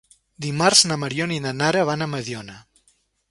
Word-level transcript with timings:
Dimarts 0.45 0.81
na 0.91 0.97
Mariona 1.03 1.37
i 1.37 1.43
na 1.45 1.53
Nara 1.59 1.85
van 1.91 2.05
a 2.05 2.09
Mediona. 2.17 2.57